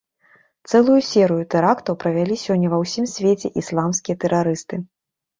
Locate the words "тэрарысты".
4.25-4.81